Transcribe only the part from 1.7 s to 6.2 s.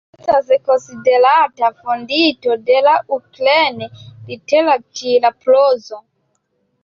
fondinto de la ukraina literatura prozo.